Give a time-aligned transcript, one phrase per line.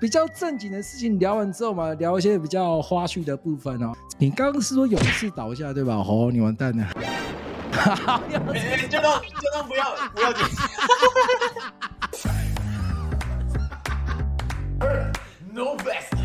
[0.00, 3.92] 比较正经的事情聊完之后嘛，聊一些比较花絮的部分哦。
[4.16, 5.94] 你刚刚是说勇士倒下对吧？
[5.96, 6.86] 哦，你完蛋了。
[7.70, 8.50] 好，这段
[8.88, 9.22] 这段
[9.68, 10.42] 不要不要紧。
[15.52, 16.18] No best。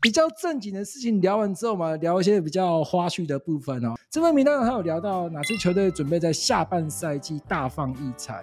[0.00, 3.94] 比较正经的事情聊完之后嘛，聊一些比较花絮的部分哦。
[4.08, 8.42] 这份名单还有聊到哪支球队准备在下半赛季大放异彩？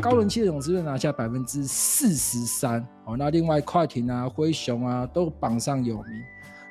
[0.00, 3.16] 高人气的勇士队拿下百分之四十三哦。
[3.16, 6.22] 那另外快艇啊、灰熊啊都榜上有名。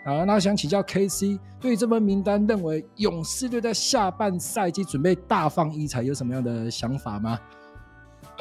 [0.04, 7.40] 啊，那想请教 KC，对于这份名单，认为勇士队在下半赛季准备大放异彩，有什么样的想法吗？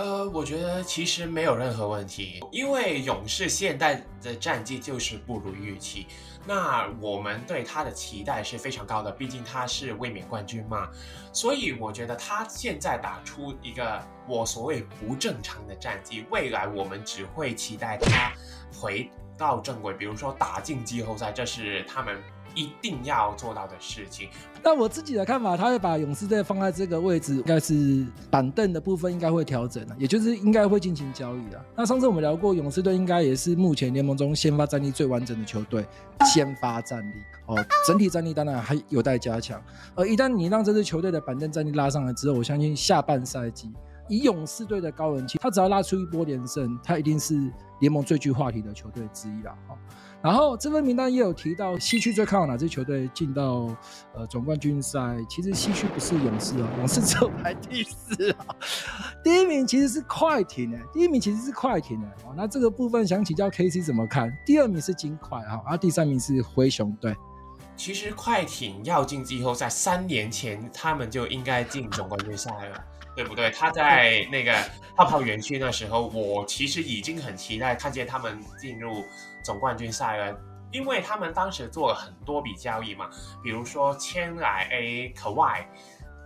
[0.00, 6.06] 呃，我觉得其实没有任何问题，因为勇士现在的战绩就是不如预期。
[6.46, 10.88] 那我们对他的期待是非常高的，毕竟他是卫冕冠军嘛。
[11.34, 18.32] 所以我觉得他现在打出一个我所谓不正常的战绩，未来我们只会期待他
[18.72, 22.14] 回到正轨，比如说打进季后赛，这是他们
[22.54, 24.28] 一定要做到的事情。
[24.62, 31.58] 那我自己的看法，他会把勇士队放在这个位置，应该是板凳的部分应该会调整的，也就是应该会进行交易的。
[31.74, 35.86] 那上次我们聊过，勇士队应该也是目前联盟中先发战力最完整的球队，
[36.26, 37.14] 先发战力
[37.46, 39.58] 哦，整体战力当然还有待加强。
[39.94, 43.72] 而一旦你让这支球队的板凳战力拉上来之后，我相信下半赛季。
[44.10, 49.56] 以勇士队的高人气，他只要拉出一波连胜，他一定是联盟最具话题的球队之一啦。
[50.20, 53.74] 然后这份名单也有提到西区最看好哪支球队进到
[54.14, 55.16] 呃总冠军赛？
[55.30, 58.44] 其实西区不是勇士啊，勇士只有排第四啊。
[59.24, 62.06] 第一名其实是快艇诶，第一名其实是快艇诶。
[62.26, 64.30] 哦，那这个部分想请教 KC 怎么看？
[64.44, 67.16] 第二名是金块啊，然后第三名是灰熊队。
[67.80, 72.84] 其实快艇要进季后赛，三年前他们就应该进总冠军赛了。
[73.16, 73.50] 对不对？
[73.52, 74.54] 他在那个
[74.94, 79.02] 泡泡园区那时候，我其实已经很期待看见他们进入
[79.42, 80.38] 总冠军赛了，
[80.70, 83.08] 因为他们当时做了很多笔交易嘛，
[83.42, 85.64] 比如说签来 A Kawhi，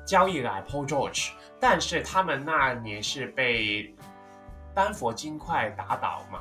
[0.04, 3.94] 交易来 Paul George，但是他们那年是被
[4.74, 6.40] 丹佛金块打倒嘛，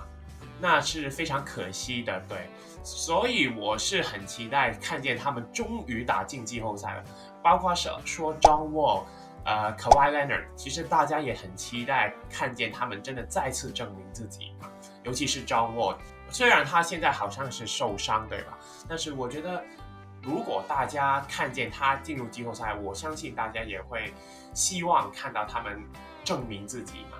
[0.59, 2.47] 那是非常可惜的，对，
[2.83, 7.03] 所以我是很期待看见他们终于打进季后赛了，
[7.41, 9.03] 包括说说 John Wall。
[9.45, 14.55] 呃，Kawhi Leonard，其实大家也很期待看见他们真的再次证明自己，
[15.03, 15.97] 尤其是 John Wall，
[16.29, 18.57] 虽然他现在好像是受伤，对吧？
[18.87, 19.61] 但是我觉得，
[20.21, 24.13] 如果大家看见他进入季后赛，我相信大家也会
[24.53, 25.83] 希望看到他们
[26.23, 27.17] 证明自己嘛。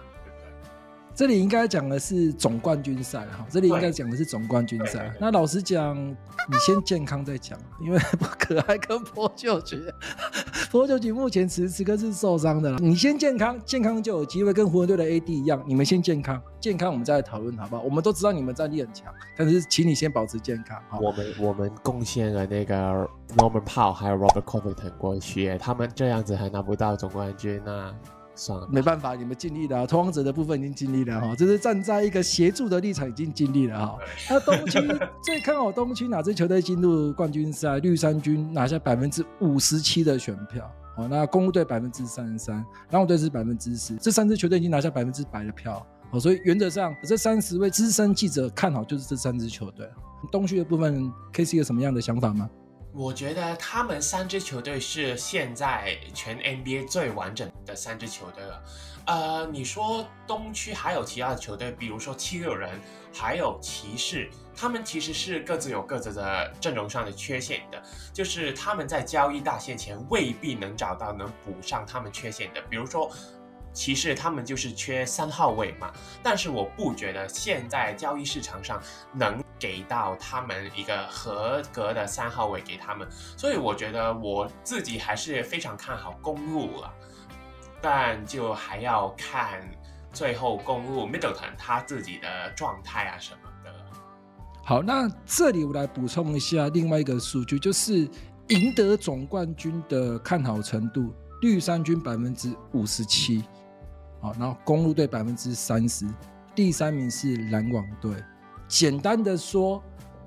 [1.15, 5.13] 这里应该讲的是总冠军赛哈，这里应该讲的是总冠军赛。
[5.19, 5.95] 那老实讲，
[6.49, 7.99] 你先健康再讲，因为
[8.39, 9.93] 可爱跟波就觉得
[10.71, 12.79] 波就局目前此时此刻是受伤的了。
[12.79, 17.83] 你先健康，健康就有机会跟湖人队的 AD 一样，你们先健康，健康我们再来讨论好不好？
[17.83, 20.81] 我们都知道你们战力很强，但是请你先保持健康。
[20.99, 22.75] 我们我们贡献了那个
[23.37, 27.93] Norman Powell 还有 Robert Covington 过去，他们这样子还拿不到总冠军那。
[28.35, 29.85] 算了，没办法，你们尽力了啊。
[29.85, 33.97] 拓荒者的部分已经尽力了哈，这是站在一个协助的立场，已经尽力了哈。
[34.29, 34.79] 那东区
[35.23, 37.79] 最看好东区哪支球队进入冠军赛？
[37.79, 42.55] 绿衫军拿下百分之五十七的选票，好，那公路队百分之三十三，
[42.91, 49.87] 篮网队是百分之十，这三支球队已经拿下百分之百的票，好，所以原则上这三十位资深记者看好就是这三支球队。
[50.31, 52.49] 东区的部分，KC 有什么样的想法吗？
[52.95, 58.63] 我觉得他们三支球队是现在全 NBA 最完整的三支球队了。
[59.05, 62.79] 呃，你说东区还有其他的球队，比如说七六人，
[63.11, 67.81] 还有骑士，他们其实是各自有各自的阵容上的缺陷的，
[68.13, 73.11] 就是他们在交易大限前未必能找到能补上他们缺陷的，比如说。
[73.73, 75.91] 其实他们就是缺三号位嘛，
[76.21, 86.93] 但是我不觉得现在交易市场上能给到他们一个合格的三号位给他们，所以我觉得我自己还是非常看好公路了，
[87.81, 89.61] 但就还要看
[90.11, 93.73] 最后公路 Middleton 他自己的状态啊什么的。
[94.63, 98.07] 好，那这里我来补充一下另外一个数据，就是
[98.49, 101.11] 赢得总冠军的看好程度，
[101.41, 103.43] 绿衫军百分之五十七。
[104.23, 106.07] 好，然后公路队百分之三十，
[106.55, 108.15] 第三名是篮网队。
[108.69, 109.83] 简单的说，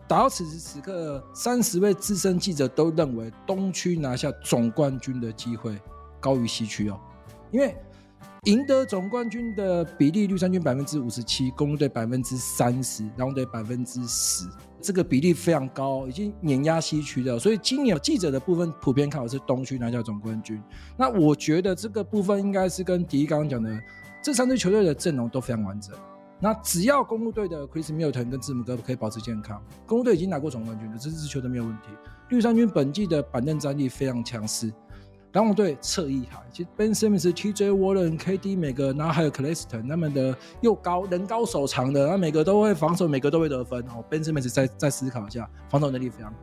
[0.06, 5.80] 打到此时此刻，三十位资深记者都认为东区拿下总冠军的机会
[6.20, 7.00] 高于西区哦，
[7.50, 7.74] 因为
[8.42, 14.46] 赢得总冠军的比例，绿衫军百分之五十七，公路队百分之三十，篮网队百分之十。
[14.86, 20.62] 这个比例非常高，已经碾压西区的，所以今年记者的部分普遍看好是东区拿下总冠军。
[20.96, 23.76] 那我觉得这个部分应该是跟迪一刚刚讲的
[24.22, 25.92] 这三支球队的阵容都非常完整。
[26.38, 31.88] 那只要公路队的 Chris Milton 跟字母哥可以保持健康，公路队已经拿过总冠军了，这支球队没有问题。
[32.28, 34.72] 绿衫军本季的板凳战力非常强势。
[35.36, 44.02] 篮网队侧翼哈，其实 Ben Simmons、TJ Warren、KD 每个，然后还有 Claxton 他们的又高人高手长的，然后每个都会防守，每个都会得分哦。
[44.08, 46.38] Ben Simmons 再再思考一下，防守能力非常好，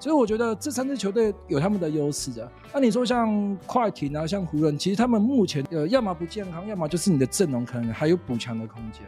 [0.00, 2.50] 所以我觉得这三支球队有他们的优势的。
[2.72, 9.02] 那你说像快艇啊，像湖人，其实他们目前呃要么不健康，要么就是你的阵容可能还有补强的空间。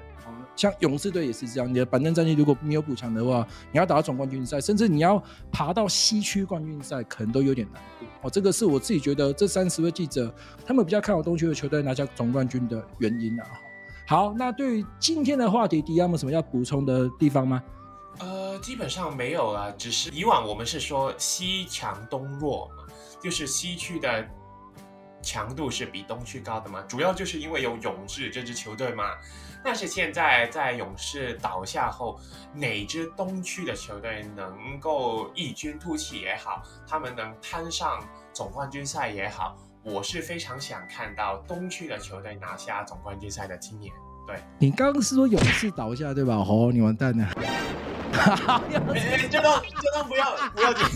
[0.57, 7.81] 像勇士队也是这样，你的板凳战力如果没有补强的话，你要打到总冠军赛，甚至你要爬到西区冠军赛，可能都有点难。
[8.23, 10.33] 哦，这个是我自己觉得这三十位记者
[10.67, 13.47] 他们比较看好东区的球队拿下总冠军的原因啊。
[14.07, 17.63] 好，那对于今天的话题，迪亚有什么要补充的地方吗？
[18.19, 22.85] 呃，基本上没有了，只是以往我们是说西强东弱嘛，
[23.23, 24.29] 就是西区的
[25.23, 29.05] 强度是比东区高的嘛，主要就是因为有勇士这支球队嘛。
[29.63, 32.19] 但是现在在勇士倒下后，
[32.55, 38.03] 哪支东区的球队能够异军突起也好，他们能攀上
[38.33, 43.93] 总冠军赛也好，我是非常想看到东区的球队拿下总冠军赛的经验。
[44.27, 46.37] 对，你刚刚是说勇士倒下对吧？
[46.37, 47.27] 哦，你完蛋了。
[48.13, 50.85] 欸、这都这都不要不要紧。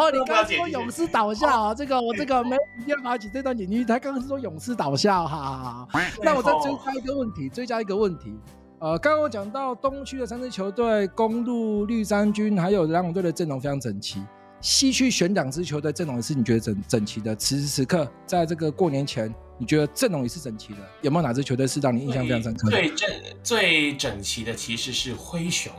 [0.00, 1.74] 哦，你刚刚说勇士倒下啊？
[1.74, 3.84] 这个我这个没一定要拿起这段剪辑。
[3.84, 6.00] 他刚刚是说勇士倒下，哈哈。
[6.22, 8.32] 那我再追加一个问题，追加一个问题。
[8.78, 14.22] 呃，刚刚我讲到东区的三支球队，公路、绿衫军还有篮网队的阵容非常整齐。
[14.62, 17.36] 西区选两支球队阵容也是你觉得整整齐的？
[17.36, 20.78] 此时此刻，在这个过年前，你觉得阵容也是整齐的？
[21.02, 22.70] 有没有哪支球队是让你印象非常深刻？
[22.70, 23.10] 最整
[23.42, 25.72] 最整齐的其实是灰熊，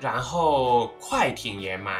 [0.00, 1.94] 然后快艇也蛮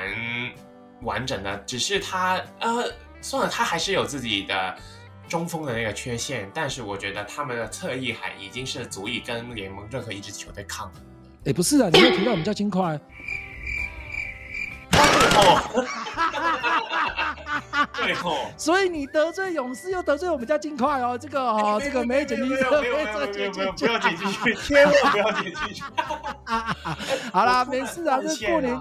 [1.03, 2.85] 完整的，只是他呃，
[3.21, 4.77] 算了，他还是有自己的
[5.29, 11.03] 中锋的那个缺陷，但是我觉得他们的侧翼还已经是足以跟联盟任何一支球队抗衡。
[11.47, 13.01] 哎，不是啊，你没有提到我们叫金块。
[14.93, 15.87] 哦，
[17.95, 23.63] 对哦，所以你得罪勇士又得罪我们家金块哦，这个哦，这个没剪进去，没有没有没有没有不要剪进
[24.33, 25.83] 去，千万不要剪进去。
[27.33, 28.79] 好啦，没事啊，这过年。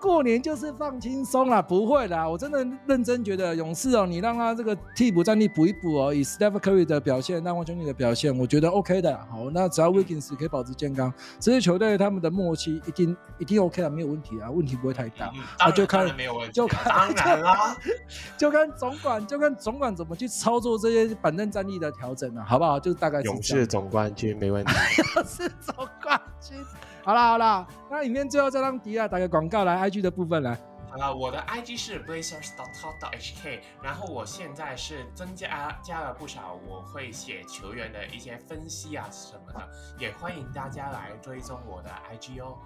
[0.00, 9.16] 过年就是放轻松啦，不会啦，我真的认真觉得勇士哦，你让他这个替补战力补一补哦，以 Steph Curry 的表现，那王兄弟的表现，我觉得 OK 的。
[9.30, 15.30] 好，那只要 Wiggins 可以保持健康，这些球队他们的默契一定一定 OK 啊，没有问题啊，问题不会太大。
[15.58, 17.76] 那、嗯、就看没有问题，就看当然啦，
[18.38, 22.80] 就看总管就看总管怎么去操作这些板凳战力的调整啊，好不好？
[22.80, 24.72] 就大概是勇士总冠军没问题，
[25.16, 26.56] 勇士总冠军。
[27.02, 30.56] 好啦好啦，那影片最后再让迪亚打个广告来，IG 的部分来。
[30.88, 39.68] 好了，我的 IG 是 blazers.talk.hk，然后我现在是增加加了不少，我会写球员的一些分析啊什么的，
[40.00, 42.56] 也欢迎大家来追踪我的 IG 哦。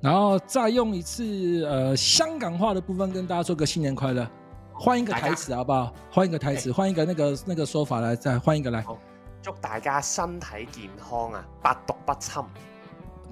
[0.00, 4.26] 然后再用一次呃香港话的部分跟大家说个新年快乐，
[4.72, 5.92] 换一个台词好不好？
[6.10, 8.82] 换一个台词，换一个那个那个说法来，再换一个来。
[9.42, 12.42] 祝大家身体健康啊，百毒不侵。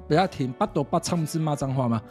[0.06, 2.03] 不要停，百毒不侵是骂脏话吗？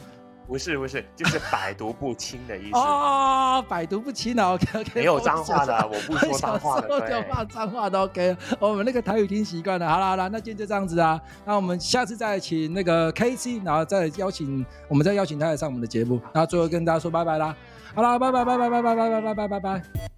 [0.52, 2.78] 不是不是，就是百毒不侵的意思。
[2.78, 4.92] 哦，百毒不侵的 OK OK。
[5.00, 6.88] 没有脏话的，我不说脏话的。
[7.00, 7.10] 对。
[7.10, 8.36] 就骂脏话都 OK。
[8.60, 9.88] 我们那个台语听习惯了。
[9.88, 11.18] 好了好了，那今天就这样子啊。
[11.46, 16.20] 那我们下次再请那个 KC，然后再邀请我们再邀请他来上我们的节目。
[16.34, 17.56] 然后最后跟大家说拜拜啦。
[17.96, 20.11] 好了，拜拜拜拜拜拜拜拜拜拜拜。